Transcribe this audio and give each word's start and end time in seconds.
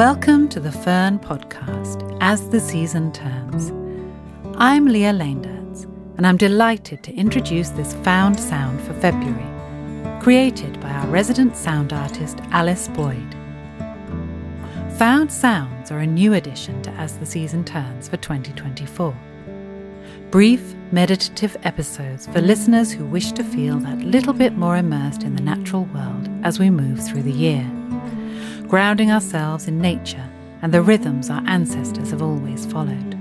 Welcome 0.00 0.48
to 0.48 0.60
the 0.60 0.70
Ffern 0.70 1.22
Podcast 1.22 2.16
as 2.22 2.48
the 2.48 2.58
season 2.58 3.12
turns. 3.12 3.70
I'm 4.56 4.86
Lia 4.86 5.12
Leendertz, 5.12 5.84
and 6.16 6.26
I'm 6.26 6.38
delighted 6.38 7.02
to 7.02 7.12
introduce 7.12 7.68
this 7.68 7.92
found 7.96 8.40
sound 8.40 8.80
for 8.80 8.94
February, 8.94 9.44
created 10.22 10.80
by 10.80 10.88
our 10.88 11.06
resident 11.08 11.54
sound 11.54 11.92
artist 11.92 12.38
Alice 12.50 12.88
Boyd. 12.88 13.36
Found 14.96 15.30
sounds 15.30 15.90
are 15.90 15.98
a 15.98 16.06
new 16.06 16.32
addition 16.32 16.80
to 16.80 16.90
As 16.92 17.18
the 17.18 17.26
Season 17.26 17.62
Turns 17.62 18.08
for 18.08 18.16
2024. 18.16 19.14
Brief, 20.30 20.74
meditative 20.92 21.58
episodes 21.64 22.26
for 22.28 22.40
listeners 22.40 22.90
who 22.90 23.04
wish 23.04 23.32
to 23.32 23.44
feel 23.44 23.78
that 23.80 23.98
little 23.98 24.32
bit 24.32 24.54
more 24.54 24.78
immersed 24.78 25.24
in 25.24 25.36
the 25.36 25.42
natural 25.42 25.84
world 25.92 26.30
as 26.42 26.58
we 26.58 26.70
move 26.70 27.06
through 27.06 27.22
the 27.22 27.30
year 27.30 27.70
grounding 28.70 29.10
ourselves 29.10 29.66
in 29.66 29.80
nature 29.80 30.24
and 30.62 30.72
the 30.72 30.80
rhythms 30.80 31.28
our 31.28 31.42
ancestors 31.48 32.12
have 32.12 32.22
always 32.22 32.64
followed. 32.66 33.18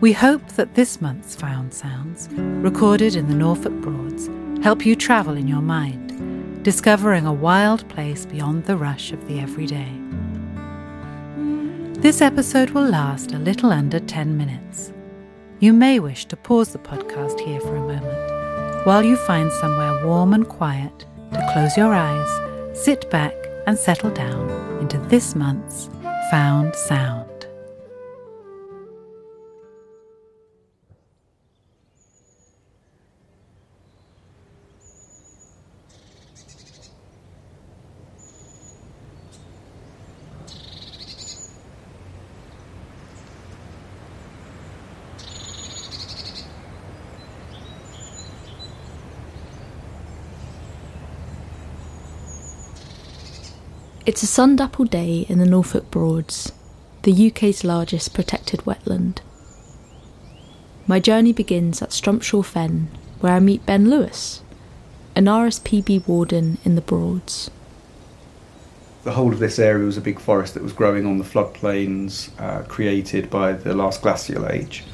We 0.00 0.12
hope 0.12 0.46
that 0.50 0.76
this 0.76 1.00
month's 1.00 1.34
Found 1.34 1.74
Sounds, 1.74 2.28
recorded 2.30 3.16
in 3.16 3.26
the 3.28 3.34
Norfolk 3.34 3.72
Broads, 3.80 4.30
help 4.62 4.86
you 4.86 4.94
travel 4.94 5.36
in 5.36 5.48
your 5.48 5.60
mind, 5.60 6.62
discovering 6.62 7.26
a 7.26 7.32
wild 7.32 7.88
place 7.88 8.24
beyond 8.24 8.64
the 8.66 8.76
rush 8.76 9.10
of 9.10 9.26
the 9.26 9.40
everyday. 9.40 9.90
This 12.00 12.20
episode 12.20 12.70
will 12.70 12.88
last 12.88 13.32
a 13.32 13.38
little 13.38 13.72
under 13.72 13.98
10 13.98 14.36
minutes. 14.36 14.92
You 15.58 15.72
may 15.72 15.98
wish 15.98 16.26
to 16.26 16.36
pause 16.36 16.72
the 16.72 16.78
podcast 16.78 17.40
here 17.40 17.60
for 17.60 17.74
a 17.74 17.80
moment 17.80 18.86
while 18.86 19.02
you 19.02 19.16
find 19.16 19.50
somewhere 19.50 20.06
warm 20.06 20.32
and 20.32 20.46
quiet 20.46 21.06
to 21.32 21.50
close 21.52 21.76
your 21.76 21.92
eyes, 21.92 22.78
sit 22.78 23.10
back, 23.10 23.34
and 23.66 23.78
settle 23.78 24.10
down 24.10 24.50
into 24.80 24.98
this 24.98 25.34
month's 25.34 25.88
Found 26.30 26.74
Sound. 26.74 27.33
It's 54.06 54.22
a 54.22 54.26
sun-dappled 54.26 54.90
day 54.90 55.24
in 55.30 55.38
the 55.38 55.46
Norfolk 55.46 55.90
Broads, 55.90 56.52
the 57.04 57.28
UK's 57.28 57.64
largest 57.64 58.12
protected 58.12 58.60
wetland. 58.66 59.20
My 60.86 61.00
journey 61.00 61.32
begins 61.32 61.80
at 61.80 61.88
Strumpshaw 61.88 62.44
Fen, 62.44 62.90
where 63.20 63.32
I 63.32 63.40
meet 63.40 63.64
Ben 63.64 63.88
Lewis, 63.88 64.42
an 65.16 65.24
RSPB 65.24 66.06
warden 66.06 66.58
in 66.66 66.74
the 66.74 66.82
Broads. 66.82 67.50
The 69.04 69.12
whole 69.12 69.32
of 69.32 69.38
this 69.38 69.58
area 69.58 69.86
was 69.86 69.96
a 69.96 70.02
big 70.02 70.20
forest 70.20 70.52
that 70.52 70.62
was 70.62 70.74
growing 70.74 71.06
on 71.06 71.16
the 71.16 71.24
floodplains 71.24 72.28
uh, 72.38 72.62
created 72.64 73.30
by 73.30 73.54
the 73.54 73.72
last 73.72 74.02
glacial 74.02 74.46
age. 74.50 74.84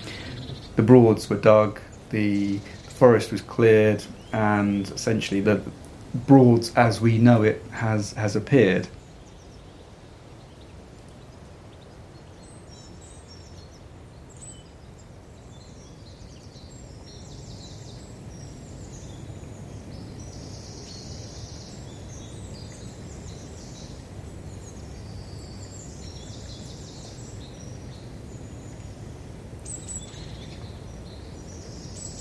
The 0.76 0.82
Broads 0.82 1.28
were 1.28 1.36
dug, 1.36 1.80
the 2.10 2.58
forest 2.90 3.32
was 3.32 3.42
cleared, 3.42 4.04
and 4.32 4.88
essentially 4.88 5.40
the 5.40 5.60
Broads 6.14 6.72
as 6.76 7.00
we 7.00 7.18
know 7.18 7.42
it 7.42 7.60
has, 7.72 8.12
has 8.12 8.36
appeared. 8.36 8.86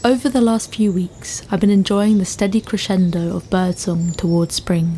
Over 0.10 0.28
the 0.28 0.42
last 0.42 0.74
few 0.74 0.92
weeks, 0.92 1.44
I've 1.52 1.60
been 1.60 1.70
enjoying 1.70 2.18
the 2.18 2.26
steady 2.26 2.62
crescendo 2.62 3.36
of 3.36 3.48
birdsong 3.52 4.14
towards 4.14 4.56
spring. 4.56 4.98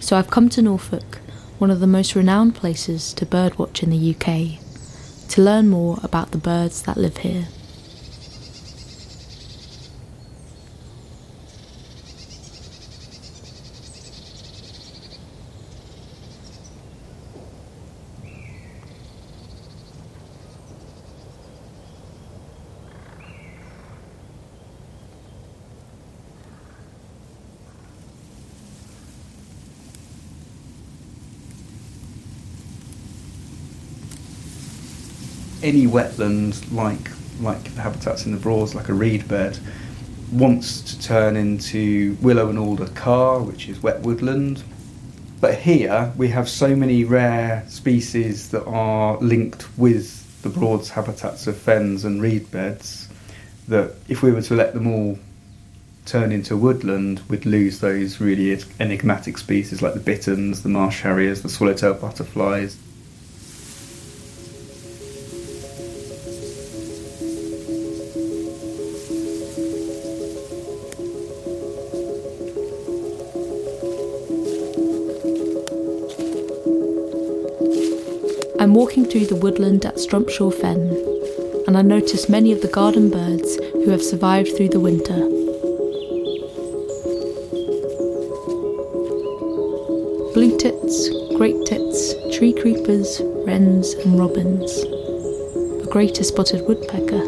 So 0.00 0.16
I've 0.16 0.28
come 0.28 0.48
to 0.48 0.60
Norfolk, 0.60 1.20
one 1.58 1.70
of 1.70 1.78
the 1.78 1.86
most 1.86 2.16
renowned 2.16 2.56
places 2.56 3.12
to 3.12 3.24
birdwatch 3.24 3.84
in 3.84 3.90
the 3.90 4.10
UK, 4.12 4.58
to 5.28 5.40
learn 5.40 5.68
more 5.68 6.00
about 6.02 6.32
the 6.32 6.38
birds 6.38 6.82
that 6.82 6.96
live 6.96 7.18
here. 7.18 7.46
Any 35.66 35.86
wetland, 35.86 36.72
like 36.72 37.10
like 37.40 37.74
the 37.74 37.82
habitats 37.82 38.24
in 38.24 38.32
the 38.32 38.38
Broads, 38.38 38.74
like 38.74 38.88
a 38.88 38.94
reed 38.94 39.28
bed, 39.28 39.58
wants 40.32 40.80
to 40.80 41.00
turn 41.02 41.36
into 41.36 42.16
willow 42.22 42.48
and 42.48 42.58
alder 42.58 42.86
carr, 42.88 43.40
which 43.40 43.68
is 43.68 43.82
wet 43.82 44.00
woodland. 44.00 44.62
But 45.40 45.56
here 45.56 46.12
we 46.16 46.28
have 46.28 46.48
so 46.48 46.74
many 46.74 47.04
rare 47.04 47.64
species 47.68 48.48
that 48.50 48.64
are 48.64 49.18
linked 49.18 49.66
with 49.76 50.42
the 50.42 50.48
Broads 50.48 50.88
habitats 50.90 51.46
of 51.46 51.56
fens 51.56 52.04
and 52.04 52.22
reed 52.22 52.50
beds 52.50 53.08
that 53.68 53.92
if 54.08 54.22
we 54.22 54.30
were 54.32 54.42
to 54.42 54.54
let 54.54 54.72
them 54.72 54.86
all 54.86 55.18
turn 56.06 56.30
into 56.30 56.56
woodland, 56.56 57.20
we'd 57.28 57.44
lose 57.44 57.80
those 57.80 58.20
really 58.20 58.58
enigmatic 58.78 59.36
species 59.36 59.82
like 59.82 59.94
the 59.94 60.00
bitterns, 60.00 60.62
the 60.62 60.68
marsh 60.68 61.02
harriers, 61.02 61.42
the 61.42 61.48
swallowtail 61.48 61.94
butterflies. 61.94 62.78
I'm 78.66 78.74
walking 78.74 79.04
through 79.04 79.26
the 79.26 79.36
woodland 79.36 79.86
at 79.86 79.94
Strumpshaw 79.94 80.52
Fen, 80.52 80.90
and 81.68 81.78
I 81.78 81.82
notice 81.82 82.28
many 82.28 82.50
of 82.50 82.62
the 82.62 82.66
garden 82.66 83.10
birds 83.10 83.54
who 83.74 83.90
have 83.90 84.02
survived 84.02 84.56
through 84.56 84.70
the 84.70 84.80
winter. 84.80 85.14
Blue 90.34 90.58
tits, 90.58 91.10
great 91.36 91.54
tits, 91.64 92.14
tree 92.36 92.52
creepers, 92.52 93.20
wrens, 93.46 93.92
and 93.92 94.18
robins. 94.18 94.82
A 94.82 95.88
greater 95.88 96.24
spotted 96.24 96.66
woodpecker. 96.66 97.22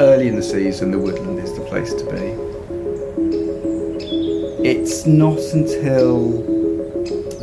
Early 0.00 0.28
in 0.28 0.36
the 0.36 0.42
season, 0.42 0.90
the 0.90 0.98
woodland 0.98 1.38
is 1.38 1.52
the 1.52 1.66
place 1.66 1.92
to 1.92 2.06
be 2.06 2.51
it's 4.72 5.04
not 5.04 5.38
until 5.52 6.30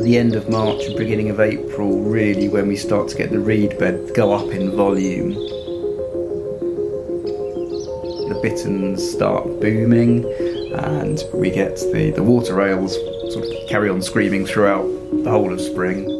the 0.02 0.18
end 0.18 0.34
of 0.34 0.48
March 0.48 0.82
and 0.86 0.96
beginning 0.96 1.30
of 1.30 1.38
April, 1.38 2.00
really, 2.00 2.48
when 2.48 2.66
we 2.66 2.74
start 2.74 3.08
to 3.08 3.16
get 3.16 3.30
the 3.30 3.38
reed 3.38 3.78
bed 3.78 4.10
go 4.16 4.32
up 4.32 4.48
in 4.48 4.72
volume. 4.72 5.34
The 8.28 8.40
bitterns 8.42 9.08
start 9.12 9.44
booming, 9.60 10.24
and 10.74 11.22
we 11.32 11.50
get 11.50 11.76
the, 11.92 12.12
the 12.16 12.22
water 12.24 12.56
rails 12.56 12.96
sort 13.32 13.44
of 13.44 13.68
carry 13.68 13.88
on 13.88 14.02
screaming 14.02 14.44
throughout 14.44 14.88
the 15.22 15.30
whole 15.30 15.52
of 15.52 15.60
spring. 15.60 16.19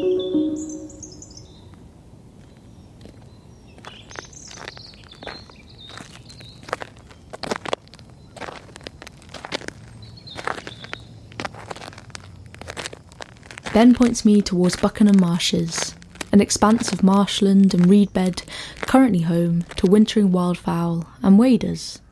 then 13.81 13.95
points 13.95 14.27
me 14.27 14.43
towards 14.43 14.77
Buckenham 14.77 15.19
Marshes, 15.19 15.95
an 16.33 16.43
expanse 16.43 16.93
of 16.93 17.03
marshland 17.03 17.73
and 17.73 17.89
reed 17.89 18.13
bed 18.13 18.43
currently 18.83 19.23
home 19.23 19.63
to 19.77 19.87
wintering 19.87 20.29
wildfowl 20.29 21.07
and 21.23 21.39
waders. 21.39 22.03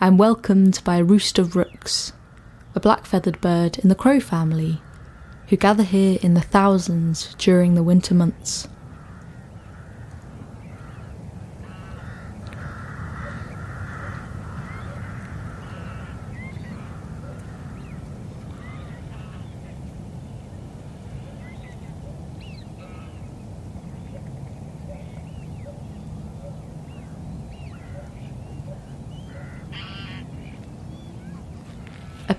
I'm 0.00 0.18
welcomed 0.18 0.80
by 0.84 0.98
a 0.98 1.04
roost 1.04 1.40
of 1.40 1.56
rooks, 1.56 2.12
a 2.76 2.80
black 2.80 3.06
feathered 3.06 3.40
bird 3.40 3.78
in 3.78 3.88
the 3.88 3.96
crow 3.96 4.20
family, 4.20 4.80
who 5.48 5.56
gather 5.56 5.82
here 5.82 6.20
in 6.22 6.34
the 6.34 6.40
thousands 6.40 7.34
during 7.38 7.74
the 7.74 7.82
winter 7.82 8.14
months. 8.14 8.68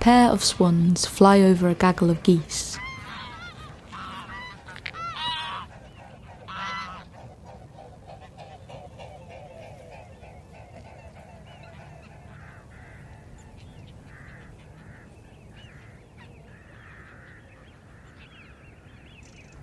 Pair 0.06 0.30
of 0.30 0.44
swans 0.44 1.08
fly 1.08 1.42
over 1.42 1.68
a 1.68 1.74
gaggle 1.74 2.12
of 2.12 2.22
geese. 2.22 2.78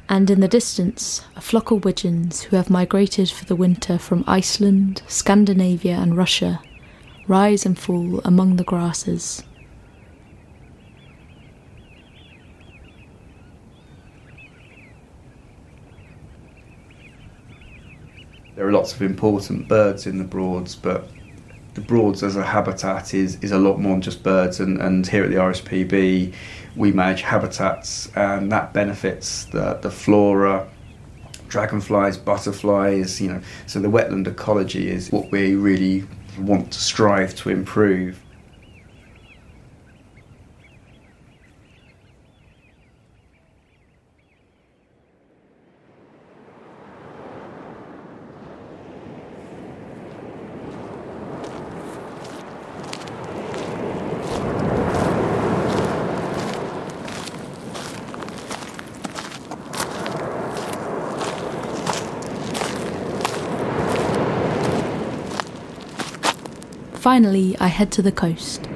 And 0.08 0.28
in 0.28 0.40
the 0.40 0.48
distance, 0.48 1.22
a 1.36 1.40
flock 1.40 1.70
of 1.70 1.84
widgeons 1.84 2.42
who 2.42 2.56
have 2.56 2.68
migrated 2.68 3.30
for 3.30 3.44
the 3.44 3.54
winter 3.54 3.96
from 3.96 4.24
Iceland, 4.26 5.02
Scandinavia, 5.06 5.98
and 5.98 6.16
Russia 6.16 6.60
rise 7.28 7.64
and 7.64 7.78
fall 7.78 8.20
among 8.24 8.56
the 8.56 8.64
grasses. 8.64 9.44
There 18.54 18.66
are 18.66 18.72
lots 18.72 18.92
of 18.92 19.02
important 19.02 19.66
birds 19.68 20.06
in 20.06 20.18
the 20.18 20.24
Broads, 20.24 20.76
but 20.76 21.08
the 21.74 21.80
Broads 21.80 22.22
as 22.22 22.36
a 22.36 22.44
habitat 22.44 23.14
is, 23.14 23.42
is 23.42 23.50
a 23.50 23.58
lot 23.58 23.78
more 23.80 23.92
than 23.92 24.02
just 24.02 24.22
birds. 24.22 24.60
And, 24.60 24.80
and 24.80 25.06
here 25.06 25.24
at 25.24 25.30
the 25.30 25.36
RSPB, 25.36 26.34
we 26.76 26.92
manage 26.92 27.22
habitats, 27.22 28.10
and 28.14 28.52
that 28.52 28.72
benefits 28.72 29.46
the, 29.46 29.74
the 29.80 29.90
flora, 29.90 30.68
dragonflies, 31.48 32.16
butterflies, 32.16 33.20
you 33.20 33.28
know. 33.28 33.40
So 33.66 33.80
the 33.80 33.88
wetland 33.88 34.26
ecology 34.26 34.90
is 34.90 35.10
what 35.10 35.30
we 35.30 35.54
really 35.54 36.06
want 36.38 36.72
to 36.72 36.80
strive 36.80 37.34
to 37.36 37.50
improve. 37.50 38.21
Finally, 67.02 67.56
I 67.58 67.66
head 67.66 67.90
to 67.92 68.00
the 68.00 68.12
coast. 68.12 68.68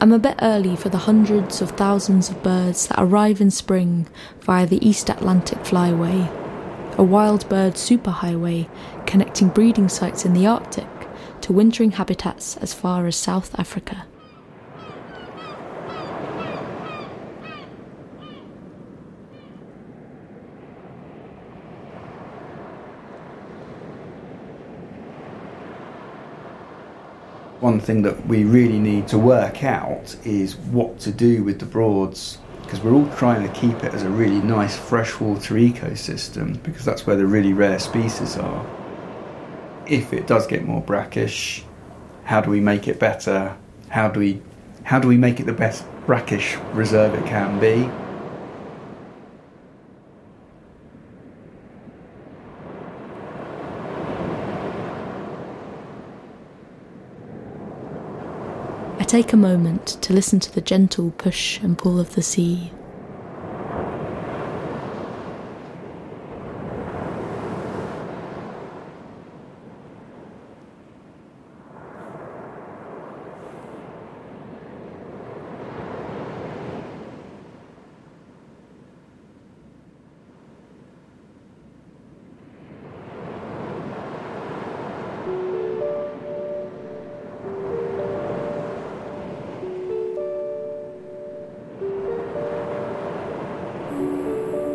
I'm 0.00 0.12
a 0.12 0.18
bit 0.20 0.36
early 0.40 0.76
for 0.76 0.90
the 0.90 0.98
hundreds 0.98 1.60
of 1.60 1.72
thousands 1.72 2.28
of 2.30 2.40
birds 2.40 2.86
that 2.86 3.00
arrive 3.02 3.40
in 3.40 3.50
spring 3.50 4.06
via 4.42 4.64
the 4.64 4.78
East 4.88 5.10
Atlantic 5.10 5.58
Flyway, 5.64 6.30
a 6.96 7.02
wild 7.02 7.48
bird 7.48 7.74
superhighway 7.74 8.70
connecting 9.06 9.48
breeding 9.48 9.88
sites 9.88 10.24
in 10.24 10.34
the 10.34 10.46
Arctic 10.46 10.86
to 11.40 11.52
wintering 11.52 11.90
habitats 11.90 12.56
as 12.58 12.72
far 12.72 13.08
as 13.08 13.16
South 13.16 13.58
Africa. 13.58 14.06
One 27.60 27.80
thing 27.80 28.02
that 28.02 28.26
we 28.26 28.44
really 28.44 28.78
need 28.78 29.08
to 29.08 29.18
work 29.18 29.64
out 29.64 30.14
is 30.24 30.56
what 30.56 30.98
to 31.00 31.10
do 31.10 31.42
with 31.42 31.58
the 31.58 31.64
Broads 31.64 32.38
because 32.62 32.80
we're 32.80 32.92
all 32.92 33.08
trying 33.16 33.46
to 33.46 33.60
keep 33.60 33.84
it 33.84 33.94
as 33.94 34.02
a 34.02 34.10
really 34.10 34.40
nice 34.40 34.76
freshwater 34.76 35.54
ecosystem 35.54 36.60
because 36.64 36.84
that's 36.84 37.06
where 37.06 37.14
the 37.16 37.24
really 37.24 37.52
rare 37.52 37.78
species 37.78 38.36
are. 38.36 38.66
If 39.86 40.12
it 40.12 40.26
does 40.26 40.46
get 40.48 40.64
more 40.64 40.82
brackish, 40.82 41.64
how 42.24 42.40
do 42.40 42.50
we 42.50 42.58
make 42.60 42.88
it 42.88 42.98
better? 42.98 43.56
How 43.88 44.08
do 44.08 44.20
we 44.20 44.42
how 44.82 44.98
do 44.98 45.08
we 45.08 45.16
make 45.16 45.40
it 45.40 45.46
the 45.46 45.52
best 45.52 45.84
brackish 46.06 46.56
reserve 46.72 47.14
it 47.14 47.24
can 47.26 47.58
be? 47.58 47.88
I 59.06 59.08
take 59.08 59.32
a 59.32 59.36
moment 59.36 59.86
to 60.02 60.12
listen 60.12 60.40
to 60.40 60.52
the 60.52 60.60
gentle 60.60 61.12
push 61.12 61.60
and 61.62 61.78
pull 61.78 62.00
of 62.00 62.16
the 62.16 62.22
sea. 62.22 62.72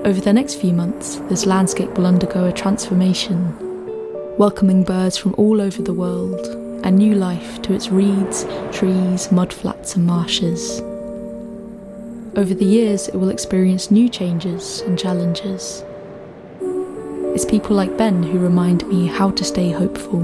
Over 0.03 0.19
the 0.19 0.33
next 0.33 0.55
few 0.55 0.73
months, 0.73 1.17
this 1.29 1.45
landscape 1.45 1.95
will 1.95 2.07
undergo 2.07 2.45
a 2.45 2.51
transformation, 2.51 3.55
welcoming 4.35 4.83
birds 4.83 5.15
from 5.15 5.35
all 5.37 5.61
over 5.61 5.79
the 5.83 5.93
world 5.93 6.43
and 6.83 6.97
new 6.97 7.13
life 7.13 7.61
to 7.61 7.73
its 7.73 7.89
reeds, 7.89 8.45
trees, 8.71 9.27
mudflats, 9.27 9.95
and 9.95 10.07
marshes. 10.07 10.81
Over 12.35 12.55
the 12.55 12.65
years, 12.65 13.09
it 13.09 13.15
will 13.15 13.29
experience 13.29 13.91
new 13.91 14.09
changes 14.09 14.81
and 14.81 14.97
challenges. 14.97 15.83
It's 17.35 17.45
people 17.45 17.75
like 17.75 17.95
Ben 17.95 18.23
who 18.23 18.39
remind 18.39 18.87
me 18.87 19.05
how 19.05 19.29
to 19.29 19.43
stay 19.43 19.69
hopeful. 19.69 20.21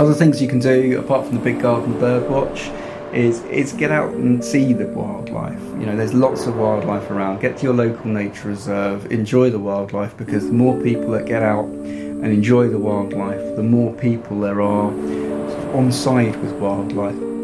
Other 0.00 0.12
things 0.12 0.42
you 0.42 0.48
can 0.48 0.58
do 0.58 0.98
apart 0.98 1.24
from 1.24 1.36
the 1.36 1.44
big 1.44 1.60
garden 1.60 1.96
bird 2.00 2.28
watch 2.28 2.68
is 3.16 3.42
is 3.44 3.72
get 3.72 3.90
out 3.90 4.10
and 4.10 4.44
see 4.44 4.72
the 4.72 4.86
wildlife. 4.88 5.60
You 5.80 5.86
know, 5.86 5.96
there's 5.96 6.14
lots 6.14 6.46
of 6.46 6.56
wildlife 6.56 7.10
around. 7.10 7.40
Get 7.40 7.56
to 7.58 7.62
your 7.64 7.74
local 7.74 8.06
nature 8.06 8.48
reserve, 8.48 9.10
enjoy 9.10 9.50
the 9.50 9.58
wildlife 9.58 10.16
because 10.16 10.46
the 10.46 10.52
more 10.52 10.80
people 10.80 11.10
that 11.12 11.26
get 11.26 11.42
out 11.42 11.64
and 11.64 12.26
enjoy 12.26 12.68
the 12.68 12.78
wildlife, 12.78 13.56
the 13.56 13.62
more 13.62 13.92
people 13.94 14.40
there 14.40 14.60
are 14.60 14.90
on 15.74 15.90
side 15.92 16.36
with 16.42 16.52
wildlife. 16.54 17.35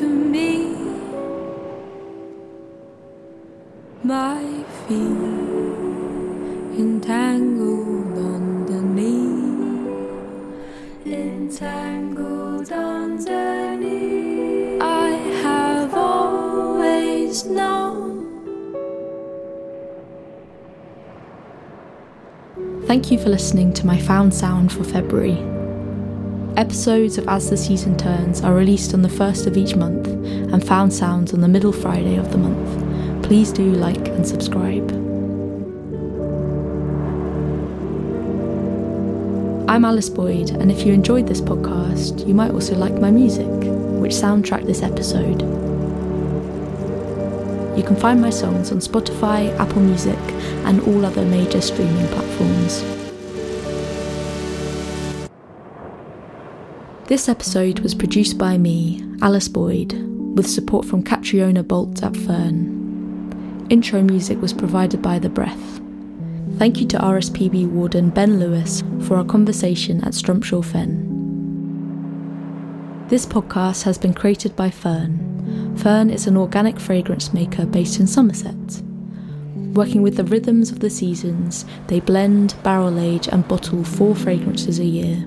to 0.00 0.06
me. 0.06 0.74
My 4.02 4.42
feet 4.88 4.96
entangled 6.80 8.16
on 8.32 8.64
the 8.64 8.80
knee, 8.96 9.84
entangled 11.04 12.72
on 12.72 13.16
the 13.18 13.76
knee. 13.76 14.78
I 14.80 15.10
have 15.44 15.92
always 15.92 17.44
known. 17.44 18.08
Thank 22.86 23.10
you 23.10 23.18
for 23.18 23.28
listening 23.28 23.74
to 23.74 23.86
my 23.86 23.98
found 23.98 24.32
sound 24.32 24.72
for 24.72 24.82
February. 24.82 25.59
Episodes 26.56 27.16
of 27.16 27.28
As 27.28 27.48
the 27.48 27.56
Season 27.56 27.96
Turns 27.96 28.42
are 28.42 28.52
released 28.52 28.92
on 28.92 29.02
the 29.02 29.08
first 29.08 29.46
of 29.46 29.56
each 29.56 29.76
month 29.76 30.06
and 30.08 30.66
found 30.66 30.92
sounds 30.92 31.32
on 31.32 31.40
the 31.40 31.48
middle 31.48 31.72
Friday 31.72 32.16
of 32.16 32.32
the 32.32 32.38
month. 32.38 33.24
Please 33.24 33.52
do 33.52 33.72
like 33.72 34.08
and 34.08 34.26
subscribe. 34.26 34.90
I'm 39.70 39.84
Alice 39.84 40.10
Boyd, 40.10 40.50
and 40.50 40.72
if 40.72 40.84
you 40.84 40.92
enjoyed 40.92 41.28
this 41.28 41.40
podcast, 41.40 42.26
you 42.26 42.34
might 42.34 42.50
also 42.50 42.74
like 42.74 42.94
my 42.94 43.12
music, 43.12 43.46
which 43.46 44.12
soundtrack 44.12 44.66
this 44.66 44.82
episode. 44.82 45.42
You 47.78 47.84
can 47.84 47.96
find 47.96 48.20
my 48.20 48.30
songs 48.30 48.72
on 48.72 48.78
Spotify, 48.78 49.56
Apple 49.58 49.82
Music, 49.82 50.18
and 50.66 50.80
all 50.82 51.06
other 51.06 51.24
major 51.24 51.60
streaming 51.60 52.08
platforms. 52.08 52.99
This 57.10 57.28
episode 57.28 57.80
was 57.80 57.92
produced 57.92 58.38
by 58.38 58.56
me, 58.56 59.02
Alice 59.20 59.48
Boyd, 59.48 59.94
with 60.36 60.46
support 60.46 60.86
from 60.86 61.02
Catriona 61.02 61.64
Bolt 61.64 62.04
at 62.04 62.12
Ffern. 62.12 63.66
Intro 63.68 64.00
music 64.00 64.40
was 64.40 64.52
provided 64.52 65.02
by 65.02 65.18
The 65.18 65.28
Breath. 65.28 65.80
Thank 66.56 66.80
you 66.80 66.86
to 66.86 66.98
RSPB 66.98 67.68
Warden 67.68 68.10
Ben 68.10 68.38
Lewis 68.38 68.84
for 69.08 69.16
our 69.16 69.24
conversation 69.24 70.04
at 70.04 70.12
Strumpshaw 70.12 70.64
Fen. 70.64 71.08
This 73.08 73.26
podcast 73.26 73.82
has 73.82 73.98
been 73.98 74.14
created 74.14 74.54
by 74.54 74.68
Ffern. 74.68 75.74
Ffern 75.78 76.12
is 76.12 76.28
an 76.28 76.36
organic 76.36 76.78
fragrance 76.78 77.34
maker 77.34 77.66
based 77.66 77.98
in 77.98 78.06
Somerset. 78.06 78.82
Working 79.74 80.02
with 80.02 80.16
the 80.16 80.22
rhythms 80.22 80.70
of 80.70 80.78
the 80.78 80.90
seasons, 80.90 81.66
they 81.88 81.98
blend, 81.98 82.54
barrel 82.62 83.00
age, 83.00 83.26
and 83.26 83.48
bottle 83.48 83.82
four 83.82 84.14
fragrances 84.14 84.78
a 84.78 84.84
year. 84.84 85.26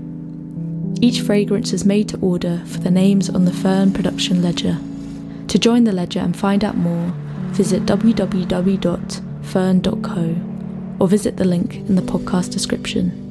Each 1.04 1.20
fragrance 1.20 1.74
is 1.74 1.84
made 1.84 2.08
to 2.10 2.20
order 2.22 2.62
for 2.66 2.80
the 2.80 2.90
names 2.90 3.30
on 3.30 3.44
the 3.44 3.52
Ffern 3.52 3.92
production 3.92 4.42
ledger. 4.42 4.78
To 5.50 5.60
join 5.60 5.84
the 5.84 5.92
ledger 5.92 6.22
and 6.22 6.34
find 6.34 6.64
out 6.64 6.78
more, 6.78 7.12
visit 7.48 7.86
www.ffern.co 7.86 8.26
or 11.00 11.08
visit 11.10 11.36
the 11.36 11.44
link 11.44 11.76
in 11.76 11.96
the 11.96 12.02
podcast 12.02 12.54
description. 12.54 13.23